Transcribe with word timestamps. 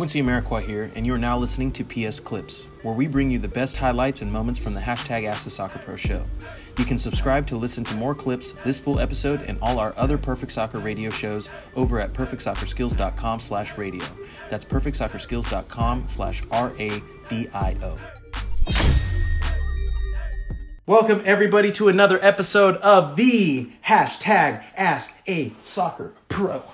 Quincy 0.00 0.22
Amarikwa 0.22 0.62
here, 0.62 0.90
and 0.94 1.04
you 1.04 1.12
are 1.12 1.18
now 1.18 1.36
listening 1.36 1.70
to 1.70 1.84
PS 1.84 2.20
Clips, 2.20 2.70
where 2.80 2.94
we 2.94 3.06
bring 3.06 3.30
you 3.30 3.38
the 3.38 3.46
best 3.46 3.76
highlights 3.76 4.22
and 4.22 4.32
moments 4.32 4.58
from 4.58 4.72
the 4.72 4.80
hashtag 4.80 5.26
Ask 5.26 5.44
the 5.44 5.50
Soccer 5.50 5.78
Pro 5.78 5.94
show. 5.94 6.24
You 6.78 6.86
can 6.86 6.96
subscribe 6.96 7.46
to 7.48 7.58
listen 7.58 7.84
to 7.84 7.94
more 7.96 8.14
clips, 8.14 8.52
this 8.64 8.78
full 8.78 8.98
episode, 8.98 9.42
and 9.42 9.58
all 9.60 9.78
our 9.78 9.92
other 9.98 10.16
Perfect 10.16 10.52
Soccer 10.52 10.78
radio 10.78 11.10
shows 11.10 11.50
over 11.76 12.00
at 12.00 12.14
perfectsoccerskills.com 12.14 13.40
slash 13.40 13.76
radio. 13.76 14.06
That's 14.48 14.64
perfectsoccerskills.com 14.64 16.08
slash 16.08 16.42
R-A-D-I-O. 16.50 17.96
Welcome, 20.86 21.22
everybody, 21.26 21.70
to 21.72 21.88
another 21.88 22.18
episode 22.22 22.76
of 22.76 23.16
the 23.16 23.70
hashtag 23.84 24.64
Ask 24.78 25.14
a 25.28 25.52
Soccer 25.62 26.14
Pro 26.30 26.64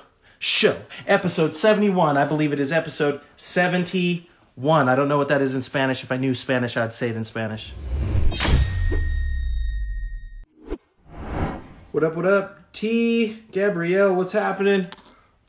show. 0.46 0.76
Episode 1.08 1.54
71. 1.54 2.16
I 2.16 2.24
believe 2.24 2.52
it 2.52 2.60
is 2.60 2.70
episode 2.70 3.20
71. 3.36 4.88
I 4.88 4.94
don't 4.94 5.08
know 5.08 5.18
what 5.18 5.26
that 5.28 5.42
is 5.42 5.56
in 5.56 5.60
Spanish. 5.62 6.04
If 6.04 6.12
I 6.12 6.16
knew 6.16 6.34
Spanish, 6.34 6.76
I'd 6.76 6.92
say 6.92 7.10
it 7.10 7.16
in 7.16 7.24
Spanish. 7.24 7.72
What 11.90 12.04
up, 12.04 12.14
what 12.14 12.26
up? 12.26 12.72
T. 12.72 13.42
Gabrielle, 13.50 14.14
what's 14.14 14.32
happening? 14.32 14.86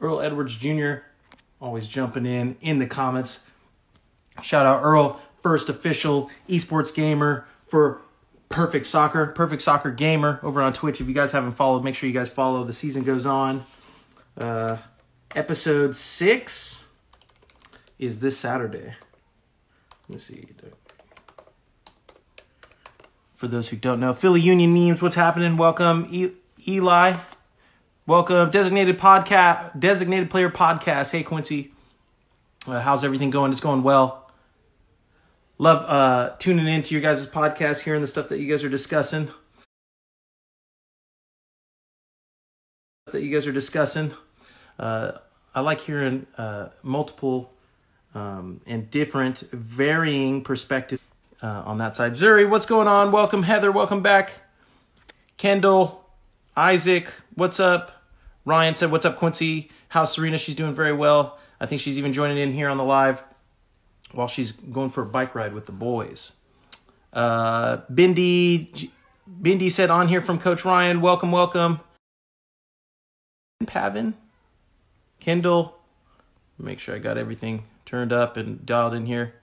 Earl 0.02 0.20
Edwards 0.20 0.56
Jr. 0.56 1.04
always 1.62 1.88
jumping 1.88 2.26
in 2.26 2.58
in 2.62 2.80
the 2.80 2.88
comments. 2.88 3.42
Shout 4.42 4.66
out 4.66 4.82
Earl, 4.82 5.22
first 5.42 5.70
official 5.70 6.32
esports 6.50 6.94
gamer 6.94 7.46
for 7.68 8.02
Perfect 8.50 8.86
Soccer, 8.88 9.28
Perfect 9.28 9.62
Soccer 9.62 9.92
Gamer 9.92 10.40
over 10.42 10.62
on 10.62 10.74
Twitch. 10.74 11.02
If 11.02 11.08
you 11.08 11.14
guys 11.14 11.34
haven't 11.34 11.52
followed, 11.52 11.84
make 11.84 11.94
sure 11.96 12.08
you 12.08 12.16
guys 12.16 12.30
follow. 12.30 12.64
The 12.64 12.74
season 12.74 13.04
goes 13.04 13.26
on. 13.26 13.64
Uh, 14.38 14.78
episode 15.36 15.96
six 15.96 16.86
is 17.98 18.20
this 18.20 18.38
Saturday. 18.38 18.94
Let 20.08 20.10
me 20.10 20.20
see. 20.20 20.48
For 23.36 23.48
those 23.48 23.70
who 23.70 23.78
don't 23.78 24.00
know, 24.00 24.14
Philly 24.14 24.42
Union 24.42 24.74
memes. 24.74 25.02
What's 25.02 25.16
happening? 25.16 25.58
Welcome, 25.58 26.08
e- 26.12 26.34
Eli. 26.68 27.18
Welcome, 28.06 28.52
designated 28.52 29.00
podcast, 29.00 29.80
designated 29.80 30.30
player 30.30 30.50
podcast. 30.50 31.12
Hey 31.12 31.24
Quincy, 31.24 31.72
uh, 32.68 32.80
how's 32.80 33.04
everything 33.04 33.32
going? 33.32 33.52
It's 33.52 33.60
going 33.60 33.84
well. 33.84 34.32
Love 35.58 35.84
uh, 35.90 36.36
tuning 36.38 36.68
into 36.68 36.94
your 36.94 37.02
guys' 37.02 37.26
podcast, 37.28 37.82
hearing 37.82 38.02
the 38.02 38.08
stuff 38.08 38.30
that 38.30 38.38
you 38.38 38.48
guys 38.48 38.64
are 38.64 38.70
discussing. 38.70 39.30
That 43.12 43.22
you 43.22 43.32
guys 43.32 43.48
are 43.48 43.54
discussing. 43.54 44.12
Uh, 44.78 45.14
I 45.56 45.62
like 45.62 45.80
hearing 45.80 46.28
uh, 46.38 46.70
multiple 46.84 47.54
um, 48.14 48.60
and 48.68 48.92
different, 48.92 49.40
varying 49.54 50.44
perspectives 50.44 51.02
uh, 51.42 51.64
on 51.66 51.78
that 51.78 51.96
side. 51.96 52.14
Zuri, 52.14 52.50
what's 52.50 52.66
going 52.66 52.88
on? 52.88 53.14
Welcome, 53.14 53.44
Heather. 53.44 53.72
Welcome 53.72 54.02
back. 54.02 54.34
Kendall, 55.38 56.06
Isaac, 56.58 57.10
what's 57.36 57.62
up? 57.62 58.04
Ryan 58.44 58.76
said, 58.76 58.92
"What's 58.92 59.06
up, 59.06 59.18
Quincy? 59.18 59.70
How's 59.88 60.12
Serena? 60.12 60.38
She's 60.38 60.56
doing 60.56 60.74
very 60.76 60.94
well. 60.94 61.40
I 61.62 61.66
think 61.66 61.80
she's 61.80 61.98
even 61.98 62.12
joining 62.12 62.38
in 62.38 62.52
here 62.52 62.68
on 62.68 62.78
the 62.78 62.84
live 62.84 63.24
while 64.12 64.28
she's 64.28 64.52
going 64.52 64.90
for 64.90 65.04
a 65.04 65.06
bike 65.06 65.34
ride 65.34 65.54
with 65.54 65.66
the 65.66 65.72
boys." 65.72 66.34
Uh, 67.14 67.78
Bindi, 67.90 68.90
Bindi 69.42 69.72
said, 69.72 69.90
"On 69.90 70.10
here 70.10 70.20
from 70.20 70.40
Coach 70.40 70.66
Ryan. 70.66 71.00
Welcome, 71.00 71.32
welcome." 71.32 71.80
Pavin, 73.66 74.14
Kendall, 75.20 75.78
make 76.60 76.80
sure 76.80 76.96
I 76.96 77.00
got 77.00 77.18
everything 77.18 77.64
turned 77.86 78.14
up 78.14 78.38
and 78.38 78.66
dialed 78.66 78.94
in 78.94 79.06
here. 79.06 79.34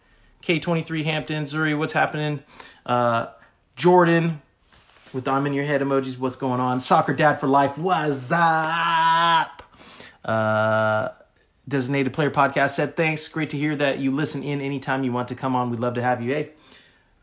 K23 0.43 1.05
Hampton, 1.05 1.45
Zuri, 1.45 1.77
what's 1.77 1.95
happening? 1.95 2.43
Uh, 2.87 3.28
Jordan, 3.77 4.43
with 5.12 5.27
I'm 5.27 5.47
in 5.47 5.55
your 5.55 5.65
head 5.65 5.81
emojis, 5.81 6.19
what's 6.19 6.37
going 6.37 6.61
on? 6.61 6.81
Soccer 6.81 7.15
Dad 7.15 7.41
for 7.41 7.47
Life, 7.47 7.77
what's 7.78 8.31
up? 8.31 9.62
Uh, 10.25 11.09
Designated 11.67 12.12
Player 12.12 12.31
Podcast 12.31 12.71
said, 12.71 12.97
thanks. 12.97 13.27
Great 13.28 13.50
to 13.50 13.56
hear 13.56 13.75
that 13.77 13.99
you 13.99 14.11
listen 14.11 14.43
in 14.43 14.61
anytime 14.61 15.03
you 15.03 15.12
want 15.12 15.28
to 15.28 15.34
come 15.34 15.56
on. 15.56 15.71
We'd 15.71 15.81
love 15.81 15.94
to 15.94 16.03
have 16.03 16.22
you. 16.22 16.34
Hey, 16.34 16.50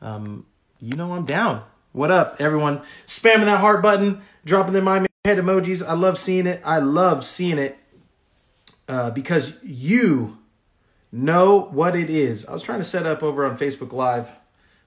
um, 0.01 0.45
you 0.79 0.95
know 0.95 1.13
I'm 1.13 1.25
down. 1.25 1.63
What 1.93 2.09
up, 2.09 2.37
everyone? 2.39 2.81
Spamming 3.05 3.45
that 3.45 3.59
heart 3.59 3.81
button, 3.83 4.23
dropping 4.45 4.73
their 4.73 4.81
my 4.81 5.05
head 5.23 5.37
emojis. 5.37 5.85
I 5.87 5.93
love 5.93 6.17
seeing 6.17 6.47
it. 6.47 6.61
I 6.65 6.79
love 6.79 7.23
seeing 7.23 7.59
it 7.59 7.77
uh, 8.87 9.11
because 9.11 9.63
you 9.63 10.39
know 11.11 11.59
what 11.59 11.95
it 11.95 12.09
is. 12.09 12.43
I 12.47 12.53
was 12.53 12.63
trying 12.63 12.79
to 12.79 12.83
set 12.83 13.05
up 13.05 13.21
over 13.21 13.45
on 13.45 13.55
Facebook 13.55 13.93
Live, 13.93 14.31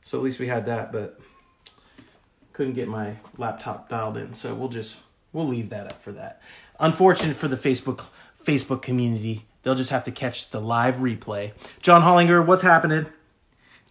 so 0.03 0.19
at 0.19 0.25
least 0.25 0.41
we 0.41 0.49
had 0.49 0.67
that, 0.67 0.91
but 0.91 1.21
couldn't 2.53 2.72
get 2.72 2.89
my 2.89 3.15
laptop 3.39 3.89
dialed 3.89 4.17
in. 4.17 4.34
So 4.34 4.55
we'll 4.56 4.69
just 4.69 5.00
we'll 5.33 5.47
leave 5.47 5.71
that 5.71 5.87
up 5.87 6.03
for 6.03 6.11
that. 6.11 6.43
Unfortunate 6.81 7.37
for 7.37 7.47
the 7.47 7.56
Facebook 7.56 8.05
Facebook 8.45 8.83
community, 8.83 9.47
they'll 9.62 9.77
just 9.77 9.91
have 9.91 10.03
to 10.03 10.11
catch 10.11 10.51
the 10.51 10.61
live 10.61 10.97
replay. 10.97 11.53
John 11.81 12.03
Hollinger, 12.03 12.45
what's 12.45 12.62
happening? 12.62 13.06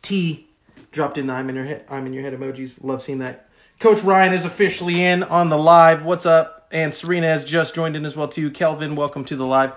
T 0.01 0.47
dropped 0.91 1.17
in 1.17 1.27
the 1.27 1.33
I'm 1.33 1.47
in 1.47 1.55
your 1.55 1.63
head 1.63 1.85
I'm 1.87 2.05
in 2.05 2.11
your 2.11 2.23
head 2.23 2.33
emojis. 2.33 2.83
Love 2.83 3.01
seeing 3.01 3.19
that. 3.19 3.47
Coach 3.79 4.01
Ryan 4.03 4.33
is 4.33 4.45
officially 4.45 5.03
in 5.03 5.23
on 5.23 5.49
the 5.49 5.57
live. 5.57 6.05
What's 6.05 6.25
up? 6.25 6.67
And 6.71 6.93
Serena 6.95 7.27
has 7.27 7.43
just 7.43 7.75
joined 7.75 7.95
in 7.95 8.05
as 8.05 8.15
well 8.15 8.27
too. 8.27 8.49
Kelvin, 8.49 8.95
welcome 8.95 9.25
to 9.25 9.35
the 9.35 9.45
live. 9.45 9.73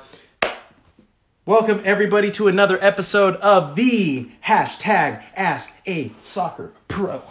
Welcome 1.45 1.83
everybody 1.85 2.31
to 2.33 2.49
another 2.49 2.79
episode 2.81 3.35
of 3.37 3.75
the 3.77 4.31
hashtag 4.45 5.25
Ask 5.35 5.77
a 5.87 6.13
Soccer 6.23 6.73
Pro 6.89 7.23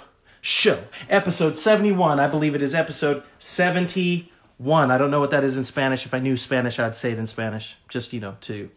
show. 0.42 0.84
Episode 1.10 1.58
71. 1.58 2.20
I 2.20 2.28
believe 2.28 2.56
it 2.56 2.62
is 2.62 2.76
episode 2.76 3.24
71. 3.40 4.92
I 4.92 4.98
don't 4.98 5.12
know 5.12 5.20
what 5.20 5.32
that 5.32 5.44
is 5.44 5.58
in 5.58 5.64
Spanish. 5.64 6.06
If 6.06 6.14
I 6.14 6.20
knew 6.20 6.38
Spanish, 6.38 6.78
I'd 6.78 6.96
say 6.96 7.12
it 7.12 7.20
in 7.20 7.28
Spanish. 7.28 7.78
Just, 7.90 8.14
you 8.14 8.20
know, 8.20 8.36
to 8.42 8.70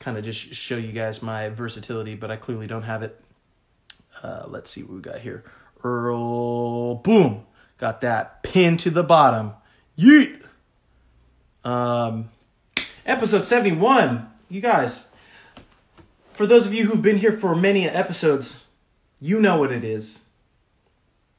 kind 0.00 0.18
of 0.18 0.24
just 0.24 0.38
show 0.54 0.76
you 0.76 0.92
guys 0.92 1.22
my 1.22 1.48
versatility, 1.48 2.14
but 2.14 2.30
I 2.30 2.36
clearly 2.36 2.66
don't 2.66 2.82
have 2.82 3.02
it. 3.02 3.20
Uh, 4.22 4.44
let's 4.48 4.70
see 4.70 4.82
what 4.82 4.94
we 4.94 5.00
got 5.00 5.20
here. 5.20 5.44
Earl, 5.84 6.96
boom, 6.96 7.46
got 7.78 8.00
that 8.00 8.42
pin 8.42 8.76
to 8.78 8.90
the 8.90 9.02
bottom. 9.02 9.52
Yeet. 9.98 10.44
Um, 11.64 12.30
episode 13.04 13.44
71. 13.44 14.28
You 14.48 14.60
guys, 14.60 15.08
for 16.32 16.46
those 16.46 16.66
of 16.66 16.74
you 16.74 16.86
who've 16.86 17.02
been 17.02 17.18
here 17.18 17.32
for 17.32 17.54
many 17.54 17.88
episodes, 17.88 18.64
you 19.20 19.40
know 19.40 19.58
what 19.58 19.72
it 19.72 19.84
is. 19.84 20.24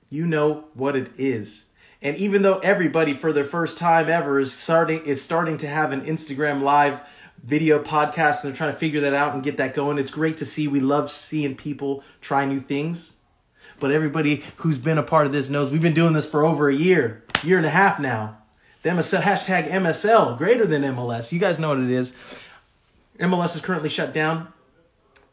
You 0.09 0.27
know 0.27 0.65
what 0.73 0.95
it 0.95 1.09
is. 1.17 1.65
And 2.01 2.17
even 2.17 2.41
though 2.41 2.59
everybody 2.59 3.13
for 3.13 3.33
their 3.33 3.43
first 3.43 3.77
time 3.77 4.09
ever 4.09 4.39
is 4.39 4.53
starting 4.53 5.05
is 5.05 5.21
starting 5.21 5.57
to 5.57 5.67
have 5.67 5.91
an 5.91 6.01
Instagram 6.01 6.61
live 6.61 7.01
video 7.43 7.81
podcast 7.81 8.43
and 8.43 8.51
they're 8.51 8.57
trying 8.57 8.73
to 8.73 8.77
figure 8.79 9.01
that 9.01 9.13
out 9.13 9.33
and 9.33 9.43
get 9.43 9.57
that 9.57 9.73
going, 9.73 9.97
it's 9.97 10.11
great 10.11 10.37
to 10.37 10.45
see. 10.45 10.67
We 10.67 10.79
love 10.79 11.11
seeing 11.11 11.55
people 11.55 12.03
try 12.21 12.45
new 12.45 12.59
things. 12.59 13.13
But 13.79 13.91
everybody 13.91 14.43
who's 14.57 14.77
been 14.77 14.97
a 14.97 15.03
part 15.03 15.25
of 15.25 15.31
this 15.31 15.49
knows 15.49 15.71
we've 15.71 15.81
been 15.81 15.93
doing 15.93 16.13
this 16.13 16.29
for 16.29 16.45
over 16.45 16.69
a 16.69 16.75
year, 16.75 17.23
year 17.43 17.57
and 17.57 17.65
a 17.65 17.71
half 17.71 17.99
now. 17.99 18.37
The 18.81 18.89
MSL, 18.89 19.21
hashtag 19.21 19.69
MSL, 19.69 20.37
greater 20.37 20.65
than 20.65 20.83
MLS. 20.83 21.31
You 21.31 21.39
guys 21.39 21.59
know 21.59 21.69
what 21.69 21.79
it 21.79 21.89
is. 21.89 22.13
MLS 23.19 23.55
is 23.55 23.61
currently 23.61 23.89
shut 23.89 24.13
down, 24.13 24.53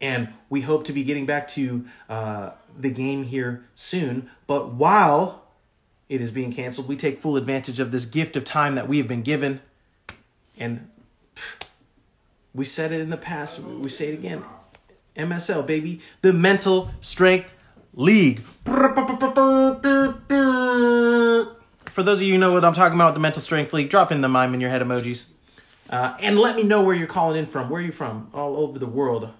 and 0.01 0.29
we 0.51 0.63
hope 0.63 0.85
to 0.85 0.93
be 0.93 1.05
getting 1.05 1.27
back 1.27 1.47
to 1.49 1.85
uh, 2.09 2.51
the 2.77 2.91
game 2.91 3.23
here 3.23 3.65
soon. 3.77 4.31
But 4.49 4.73
while 4.73 5.45
it 6.09 6.21
is 6.21 6.33
being 6.33 6.53
canceled, 6.53 6.89
we 6.89 6.97
take 6.97 7.19
full 7.19 7.37
advantage 7.37 7.79
of 7.79 7.93
this 7.93 8.05
gift 8.05 8.37
of 8.37 8.45
time 8.45 8.75
that 8.75 8.89
we 8.89 8.99
have 8.99 9.09
been 9.09 9.23
given. 9.23 9.61
And 10.59 10.91
we 12.55 12.65
said 12.65 12.91
it 12.91 13.01
in 13.01 13.11
the 13.11 13.17
past, 13.17 13.61
we 13.61 13.89
say 13.89 14.09
it 14.09 14.15
again. 14.15 14.43
MSL, 15.17 15.67
baby, 15.67 16.01
the 16.23 16.33
Mental 16.33 16.91
Strength 17.01 17.55
League. 17.97 18.43
For 21.87 22.03
those 22.03 22.19
of 22.19 22.23
you 22.23 22.35
who 22.35 22.39
know 22.39 22.53
what 22.53 22.63
I'm 22.63 22.75
talking 22.75 22.97
about, 22.97 23.15
the 23.15 23.21
Mental 23.21 23.41
Strength 23.41 23.73
League, 23.73 23.89
drop 23.89 24.13
in 24.13 24.21
the 24.21 24.29
mime 24.29 24.53
in 24.53 24.61
your 24.61 24.69
head 24.69 24.83
emojis. 24.83 25.29
Uh, 25.89 26.15
and 26.21 26.39
let 26.39 26.57
me 26.57 26.63
know 26.63 26.83
where 26.83 26.95
you're 26.95 27.07
calling 27.07 27.39
in 27.39 27.47
from. 27.47 27.71
Where 27.71 27.81
are 27.81 27.85
you 27.85 27.93
from? 27.93 28.31
All 28.35 28.59
over 28.59 28.79
the 28.79 28.87
world. 28.87 29.33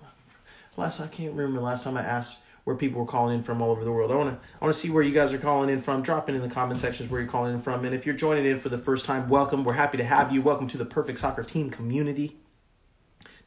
Last 0.79 1.01
I 1.01 1.07
can't 1.07 1.35
remember 1.35 1.61
last 1.61 1.85
time 1.85 1.99
I 1.99 2.03
asked 2.03 2.39
where 2.65 2.77
people 2.77 3.01
were 3.01 3.07
calling 3.07 3.37
in 3.37 3.43
from 3.43 3.61
all 3.61 3.71
over 3.71 3.85
the 3.85 3.93
world. 3.93 4.11
I 4.11 4.15
wanna 4.15 4.39
I 4.61 4.65
wanna 4.65 4.73
see 4.73 4.89
where 4.89 5.03
you 5.03 5.13
guys 5.13 5.35
are 5.35 5.39
calling 5.39 5.69
in 5.69 5.83
from. 5.83 6.03
Drop 6.03 6.31
in 6.31 6.35
in 6.35 6.41
the 6.41 6.49
comment 6.49 6.81
sections 6.81 7.11
where 7.11 7.21
you're 7.21 7.31
calling 7.31 7.53
in 7.53 7.61
from. 7.61 7.85
And 7.85 7.95
if 7.95 8.07
you're 8.07 8.15
joining 8.15 8.47
in 8.47 8.59
for 8.59 8.71
the 8.71 8.79
first 8.79 9.05
time, 9.05 9.29
welcome. 9.29 9.65
We're 9.65 9.75
happy 9.75 9.99
to 9.99 10.05
have 10.05 10.33
you. 10.33 10.41
Welcome 10.41 10.67
to 10.69 10.79
the 10.79 10.87
Perfect 10.87 11.19
Soccer 11.19 11.43
Team 11.43 11.69
community, 11.69 12.37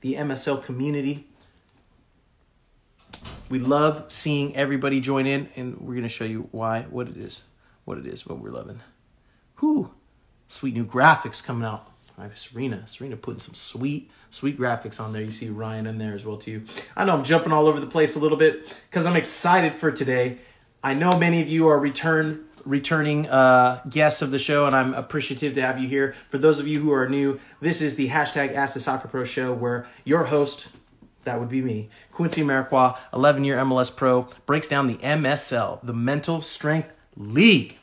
the 0.02 0.14
MSL 0.14 0.64
community. 0.64 1.29
We 3.50 3.60
love 3.60 4.06
seeing 4.10 4.56
everybody 4.56 5.02
join 5.02 5.26
in, 5.26 5.50
and 5.56 5.80
we're 5.82 5.96
gonna 5.96 6.08
show 6.08 6.26
you 6.26 6.50
why, 6.52 6.84
what 6.84 7.08
it 7.08 7.18
is, 7.18 7.44
what 7.84 7.98
it 7.98 8.06
is, 8.06 8.28
what 8.28 8.40
we're 8.40 8.52
loving. 8.52 8.82
Whoo, 9.60 9.92
sweet 10.48 10.76
new 10.76 10.86
graphics 10.86 11.44
coming 11.44 11.68
out. 11.68 11.92
My 12.18 12.30
Serena, 12.36 12.86
Serena 12.86 13.16
putting 13.16 13.40
some 13.40 13.54
sweet, 13.54 14.12
sweet 14.30 14.60
graphics 14.60 15.00
on 15.00 15.14
there. 15.14 15.22
You 15.22 15.32
see 15.32 15.50
Ryan 15.50 15.88
in 15.88 15.98
there 15.98 16.14
as 16.14 16.26
well 16.26 16.38
too. 16.38 16.66
I 16.96 17.06
know 17.06 17.14
I'm 17.14 17.24
jumping 17.24 17.54
all 17.54 17.66
over 17.66 17.80
the 17.80 17.88
place 17.88 18.16
a 18.16 18.20
little 18.20 18.38
bit 18.38 18.68
because 18.90 19.06
I'm 19.06 19.16
excited 19.16 19.74
for 19.74 19.90
today. 19.90 20.38
I 20.84 20.94
know 20.94 21.18
many 21.18 21.42
of 21.42 21.48
you 21.48 21.68
are 21.70 21.80
return 21.80 22.46
returning 22.66 23.28
uh, 23.28 23.82
guests 23.90 24.22
of 24.22 24.32
the 24.32 24.40
show, 24.40 24.66
and 24.66 24.76
I'm 24.76 24.94
appreciative 24.94 25.54
to 25.54 25.62
have 25.62 25.80
you 25.80 25.88
here. 25.88 26.14
For 26.30 26.38
those 26.38 26.60
of 26.60 26.68
you 26.68 26.80
who 26.82 26.92
are 26.92 27.08
new, 27.08 27.40
this 27.62 27.82
is 27.82 27.96
the 27.96 28.10
hashtag 28.10 28.54
Ask 28.54 28.74
the 28.74 28.80
Soccer 28.80 29.08
Pro 29.08 29.24
show, 29.24 29.54
where 29.54 29.88
your 30.04 30.26
host, 30.26 30.70
that 31.24 31.40
would 31.40 31.50
be 31.50 31.62
me, 31.62 31.90
Quincy 32.12 32.42
Amarikwa, 32.42 32.98
11 33.14 33.44
year 33.44 33.58
MLS 33.58 33.96
pro, 33.96 34.28
breaks 34.46 34.68
down 34.68 34.88
the 34.88 34.98
MSL, 34.98 35.80
the 35.84 35.94
Mental 35.94 36.42
Strength 36.42 36.92
League. 37.16 37.78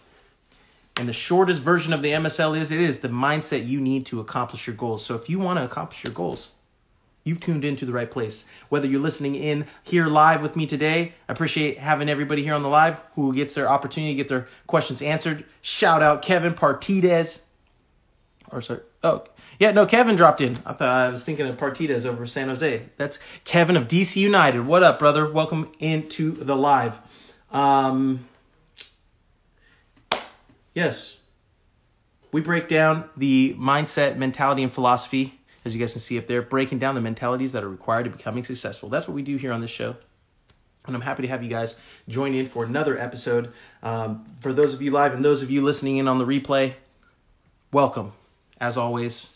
And 0.99 1.09
the 1.09 1.12
shortest 1.12 1.61
version 1.61 1.93
of 1.93 2.00
the 2.00 2.12
MSL 2.12 2.59
is 2.59 2.73
it 2.73 2.81
is 2.81 3.00
the 3.00 3.09
mindset 3.09 3.67
you 3.67 3.81
need 3.81 4.06
to 4.06 4.21
accomplish 4.21 4.67
your 4.67 4.77
goals. 4.77 5.05
So 5.05 5.15
if 5.15 5.29
you 5.29 5.38
want 5.38 5.59
to 5.59 5.65
accomplish 5.65 6.03
your 6.03 6.15
goals, 6.15 6.50
you've 7.23 7.41
tuned 7.41 7.65
into 7.65 7.85
the 7.85 7.93
right 7.93 8.11
place. 8.11 8.47
Whether 8.71 8.88
you're 8.88 9.00
listening 9.00 9.35
in 9.35 9.67
here 9.82 10.06
live 10.06 10.41
with 10.41 10.56
me 10.56 10.65
today, 10.65 11.12
I 11.29 11.32
appreciate 11.32 11.77
having 11.77 12.09
everybody 12.09 12.43
here 12.43 12.55
on 12.55 12.62
the 12.62 12.69
live 12.69 13.03
who 13.15 13.35
gets 13.35 13.55
their 13.55 13.69
opportunity 13.69 14.15
to 14.15 14.17
get 14.17 14.29
their 14.29 14.49
questions 14.67 15.03
answered. 15.03 15.44
Shout 15.61 16.03
out 16.03 16.23
Kevin 16.23 16.55
Partides. 16.55 17.43
Or 18.50 18.62
sorry, 18.62 18.81
oh 19.05 19.25
yeah, 19.58 19.73
no, 19.73 19.87
Kevin 19.87 20.17
dropped 20.17 20.41
in. 20.41 20.56
I 20.64 20.73
thought 20.73 20.82
I 20.82 21.08
was 21.08 21.25
thinking 21.25 21.47
of 21.47 21.56
Partidas 21.56 22.05
over 22.05 22.26
San 22.26 22.49
Jose. 22.49 22.82
That's 22.97 23.19
Kevin 23.44 23.76
of 23.76 23.88
DC 23.88 24.17
United. 24.17 24.67
What 24.67 24.82
up, 24.82 24.99
brother? 24.99 25.31
Welcome 25.31 25.73
into 25.79 26.32
the 26.32 26.56
live. 26.56 26.99
Um, 27.50 28.26
yes, 30.75 31.19
we 32.32 32.41
break 32.41 32.69
down 32.69 33.08
the 33.17 33.55
mindset, 33.58 34.17
mentality, 34.17 34.62
and 34.62 34.73
philosophy 34.73 35.38
as 35.67 35.75
you 35.75 35.81
guys 35.81 35.93
can 35.93 36.00
see 36.00 36.17
up 36.17 36.29
there, 36.29 36.41
breaking 36.41 36.79
down 36.79 36.94
the 36.94 37.00
mentalities 37.00 37.50
that 37.50 37.64
are 37.64 37.69
required 37.69 38.05
to 38.05 38.11
becoming 38.11 38.44
successful. 38.44 38.88
That's 38.88 39.08
what 39.08 39.14
we 39.14 39.23
do 39.23 39.37
here 39.37 39.53
on 39.53 39.61
this 39.61 39.70
show. 39.70 39.97
And 40.87 40.94
I'm 40.94 41.03
happy 41.03 41.23
to 41.23 41.29
have 41.29 41.43
you 41.43 41.50
guys 41.50 41.75
join 42.08 42.35
in 42.35 42.47
for 42.47 42.64
another 42.64 42.97
episode. 42.97 43.53
Um, 43.82 44.25
for 44.41 44.53
those 44.53 44.73
of 44.73 44.81
you 44.81 44.93
live 44.93 45.12
and 45.12 45.25
those 45.25 45.43
of 45.43 45.50
you 45.50 45.62
listening 45.62 45.97
in 45.97 46.06
on 46.06 46.19
the 46.19 46.25
replay, 46.25 46.75
welcome. 47.73 48.12
As 48.61 48.76
always, 48.76 49.31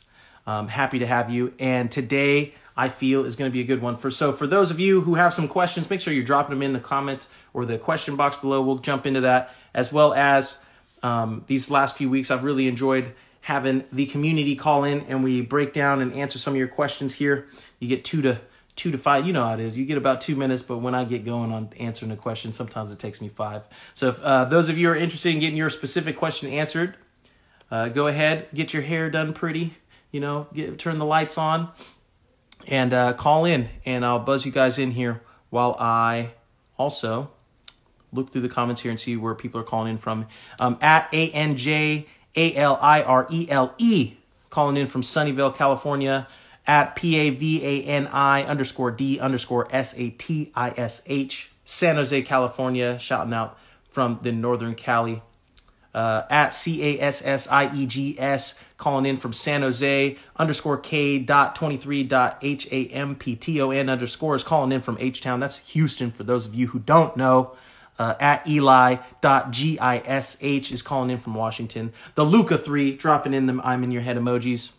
um, 0.50 0.66
happy 0.66 0.98
to 0.98 1.06
have 1.06 1.30
you. 1.30 1.54
And 1.60 1.90
today, 1.90 2.54
I 2.76 2.88
feel 2.88 3.24
is 3.24 3.36
going 3.36 3.50
to 3.50 3.52
be 3.52 3.60
a 3.60 3.64
good 3.64 3.80
one. 3.80 3.94
For 3.94 4.10
so 4.10 4.32
for 4.32 4.46
those 4.46 4.70
of 4.70 4.80
you 4.80 5.02
who 5.02 5.14
have 5.14 5.32
some 5.32 5.46
questions, 5.46 5.88
make 5.88 6.00
sure 6.00 6.12
you're 6.12 6.24
dropping 6.24 6.50
them 6.50 6.62
in 6.62 6.72
the 6.72 6.80
comment 6.80 7.28
or 7.54 7.64
the 7.64 7.78
question 7.78 8.16
box 8.16 8.36
below. 8.36 8.60
We'll 8.62 8.78
jump 8.78 9.06
into 9.06 9.20
that 9.20 9.54
as 9.74 9.92
well 9.92 10.12
as 10.12 10.58
um, 11.02 11.44
these 11.46 11.70
last 11.70 11.96
few 11.96 12.10
weeks. 12.10 12.30
I've 12.30 12.42
really 12.42 12.66
enjoyed 12.66 13.12
having 13.42 13.84
the 13.92 14.06
community 14.06 14.56
call 14.56 14.84
in 14.84 15.00
and 15.02 15.22
we 15.22 15.40
break 15.40 15.72
down 15.72 16.00
and 16.00 16.12
answer 16.14 16.38
some 16.38 16.54
of 16.54 16.58
your 16.58 16.68
questions 16.68 17.14
here. 17.14 17.48
You 17.78 17.88
get 17.88 18.04
two 18.04 18.22
to 18.22 18.40
two 18.76 18.90
to 18.90 18.98
five. 18.98 19.26
You 19.26 19.34
know 19.34 19.44
how 19.44 19.54
it 19.54 19.60
is. 19.60 19.76
You 19.76 19.84
get 19.84 19.98
about 19.98 20.20
two 20.20 20.34
minutes, 20.34 20.62
but 20.62 20.78
when 20.78 20.94
I 20.94 21.04
get 21.04 21.24
going 21.24 21.52
on 21.52 21.70
answering 21.78 22.10
a 22.10 22.16
question, 22.16 22.52
sometimes 22.52 22.90
it 22.90 22.98
takes 22.98 23.20
me 23.20 23.28
five. 23.28 23.62
So 23.94 24.08
if 24.08 24.22
uh, 24.22 24.46
those 24.46 24.68
of 24.68 24.78
you 24.78 24.88
are 24.90 24.96
interested 24.96 25.34
in 25.34 25.40
getting 25.40 25.56
your 25.56 25.70
specific 25.70 26.16
question 26.16 26.50
answered, 26.50 26.96
uh, 27.70 27.88
go 27.88 28.06
ahead, 28.06 28.48
get 28.54 28.72
your 28.72 28.82
hair 28.82 29.10
done 29.10 29.32
pretty. 29.34 29.76
You 30.10 30.20
know, 30.20 30.46
get, 30.52 30.78
turn 30.78 30.98
the 30.98 31.04
lights 31.04 31.38
on, 31.38 31.70
and 32.66 32.92
uh, 32.92 33.12
call 33.12 33.44
in, 33.44 33.68
and 33.84 34.04
I'll 34.04 34.18
buzz 34.18 34.44
you 34.44 34.52
guys 34.52 34.78
in 34.78 34.90
here 34.90 35.22
while 35.50 35.76
I 35.78 36.32
also 36.78 37.30
look 38.12 38.30
through 38.30 38.42
the 38.42 38.48
comments 38.48 38.80
here 38.80 38.90
and 38.90 38.98
see 38.98 39.16
where 39.16 39.34
people 39.34 39.60
are 39.60 39.64
calling 39.64 39.92
in 39.92 39.98
from. 39.98 40.26
Um, 40.58 40.78
at 40.80 41.10
ANJ 41.12 42.06
a 42.36 42.54
L 42.54 42.78
I 42.80 43.02
R 43.02 43.26
E 43.30 43.46
L 43.50 43.74
E, 43.78 44.14
calling 44.50 44.76
in 44.76 44.86
from 44.86 45.02
Sunnyvale, 45.02 45.54
California, 45.54 46.28
at 46.66 46.94
P 46.94 47.16
A 47.16 47.30
V 47.30 47.64
A 47.64 47.82
N 47.84 48.06
I 48.08 48.44
underscore 48.44 48.90
D 48.90 49.18
underscore 49.18 49.68
S 49.70 49.94
A 49.96 50.10
T 50.10 50.52
I 50.54 50.70
S 50.76 51.02
H, 51.06 51.50
San 51.64 51.96
Jose, 51.96 52.22
California, 52.22 52.98
shouting 52.98 53.32
out 53.32 53.58
from 53.88 54.20
the 54.22 54.32
Northern 54.32 54.74
Cali. 54.74 55.22
Uh, 55.92 56.22
at 56.30 56.54
C 56.54 56.98
A 56.98 57.02
S 57.02 57.24
S 57.24 57.48
I 57.48 57.74
E 57.74 57.86
G 57.86 58.16
S, 58.18 58.54
calling 58.80 59.06
in 59.06 59.16
from 59.16 59.32
San 59.32 59.62
Jose, 59.62 60.16
underscore 60.36 60.78
K 60.78 61.20
dot 61.20 61.54
23 61.54 62.02
dot 62.02 62.38
H 62.42 62.66
A 62.72 62.86
M 62.88 63.14
P 63.14 63.36
T 63.36 63.60
O 63.60 63.70
N 63.70 63.88
underscores, 63.88 64.42
calling 64.42 64.72
in 64.72 64.80
from 64.80 64.96
H 64.98 65.20
Town. 65.20 65.38
That's 65.38 65.58
Houston 65.70 66.10
for 66.10 66.24
those 66.24 66.46
of 66.46 66.54
you 66.56 66.66
who 66.68 66.80
don't 66.80 67.16
know. 67.16 67.54
Uh, 67.98 68.14
at 68.18 68.46
G 69.52 69.78
I 69.78 69.98
S 69.98 70.38
H 70.40 70.72
is 70.72 70.80
calling 70.82 71.10
in 71.10 71.18
from 71.18 71.34
Washington. 71.34 71.92
The 72.14 72.24
Luca3 72.24 72.98
dropping 72.98 73.34
in 73.34 73.46
the 73.46 73.60
I'm 73.62 73.84
in 73.84 73.92
your 73.92 74.02
head 74.02 74.16
emojis. 74.16 74.70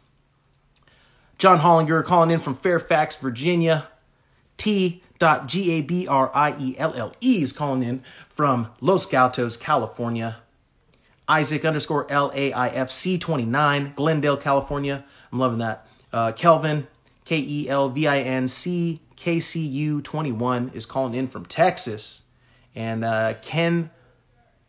John 1.38 1.59
Hollinger 1.59 2.03
calling 2.03 2.31
in 2.31 2.39
from 2.39 2.56
Fairfax, 2.56 3.15
Virginia. 3.15 3.88
T.Gabrielle 4.57 5.03
is 7.19 7.51
calling 7.51 7.83
in 7.83 8.03
from 8.30 8.68
Los 8.80 9.06
Gatos, 9.07 9.57
California. 9.57 10.38
Isaac 11.31 11.63
underscore 11.63 12.05
LAIFC29, 12.07 13.95
Glendale, 13.95 14.35
California. 14.35 15.05
I'm 15.31 15.39
loving 15.39 15.59
that. 15.59 15.87
Uh, 16.11 16.33
Kelvin, 16.33 16.87
K 17.23 17.37
E 17.37 17.69
L 17.69 17.87
V 17.87 18.05
I 18.05 18.19
N 18.19 18.49
C 18.49 18.99
K 19.15 19.39
C 19.39 19.65
U 19.65 20.01
21 20.01 20.71
is 20.73 20.85
calling 20.85 21.13
in 21.13 21.29
from 21.29 21.45
Texas. 21.45 22.23
And 22.75 23.05
uh, 23.05 23.35
Ken 23.41 23.91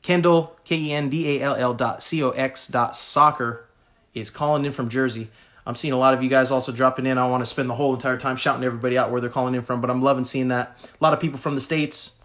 Kendall 0.03 0.57
K 0.65 0.77
E 0.77 0.93
N 0.93 1.09
D 1.09 1.37
A 1.37 1.43
L 1.43 1.57
L 1.57 1.75
dot 1.75 2.01
C 2.01 2.23
O 2.23 2.31
X 2.31 2.69
dot 2.69 2.95
soccer 2.95 3.67
is 4.15 4.31
calling 4.31 4.65
in 4.65 4.71
from 4.71 4.89
Jersey. 4.89 5.31
I'm 5.67 5.75
seeing 5.75 5.93
a 5.93 5.99
lot 5.99 6.15
of 6.15 6.23
you 6.23 6.29
guys 6.31 6.53
also 6.53 6.71
dropping 6.71 7.07
in. 7.07 7.19
I 7.19 7.27
want 7.27 7.43
to 7.43 7.47
spend 7.47 7.71
the 7.71 7.75
whole 7.75 7.93
entire 7.93 8.19
time 8.19 8.37
shouting 8.37 8.63
everybody 8.63 8.97
out 8.97 9.11
where 9.11 9.21
they're 9.21 9.31
calling 9.31 9.57
in 9.57 9.63
from, 9.63 9.81
but 9.81 9.91
I'm 9.91 10.01
loving 10.03 10.25
seeing 10.25 10.49
that. 10.49 10.77
A 10.85 11.03
lot 11.03 11.13
of 11.13 11.19
people 11.19 11.41
from 11.41 11.57
the 11.57 11.61
States. 11.61 12.22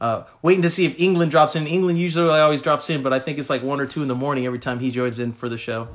Uh, 0.00 0.24
waiting 0.42 0.62
to 0.62 0.70
see 0.70 0.84
if 0.84 0.98
England 1.00 1.30
drops 1.30 1.56
in. 1.56 1.66
England 1.66 1.98
usually 1.98 2.28
always 2.28 2.62
drops 2.62 2.90
in, 2.90 3.02
but 3.02 3.12
I 3.12 3.20
think 3.20 3.38
it's 3.38 3.48
like 3.48 3.62
one 3.62 3.80
or 3.80 3.86
two 3.86 4.02
in 4.02 4.08
the 4.08 4.14
morning 4.14 4.46
every 4.46 4.58
time 4.58 4.80
he 4.80 4.90
joins 4.90 5.18
in 5.18 5.32
for 5.32 5.48
the 5.48 5.58
show. 5.58 5.88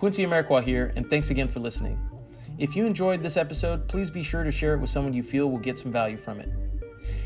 Quincy 0.00 0.24
Amarikwa 0.24 0.64
here, 0.64 0.94
and 0.96 1.04
thanks 1.04 1.28
again 1.28 1.46
for 1.46 1.60
listening. 1.60 2.00
If 2.56 2.74
you 2.74 2.86
enjoyed 2.86 3.22
this 3.22 3.36
episode, 3.36 3.86
please 3.86 4.10
be 4.10 4.22
sure 4.22 4.44
to 4.44 4.50
share 4.50 4.72
it 4.72 4.80
with 4.80 4.88
someone 4.88 5.12
you 5.12 5.22
feel 5.22 5.50
will 5.50 5.58
get 5.58 5.78
some 5.78 5.92
value 5.92 6.16
from 6.16 6.40
it. 6.40 6.48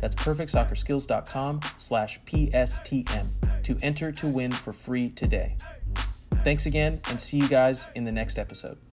That's 0.00 0.14
perfectsoccerskills.com 0.14 1.60
slash 1.76 2.20
PSTM 2.22 3.62
to 3.62 3.76
enter 3.82 4.12
to 4.12 4.26
win 4.26 4.52
for 4.52 4.72
free 4.72 5.10
today. 5.10 5.56
Thanks 6.44 6.66
again, 6.66 7.00
and 7.08 7.20
see 7.20 7.38
you 7.38 7.48
guys 7.48 7.88
in 7.94 8.04
the 8.04 8.12
next 8.12 8.38
episode. 8.38 8.87